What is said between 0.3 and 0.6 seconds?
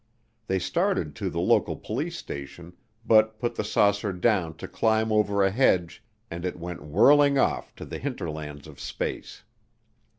They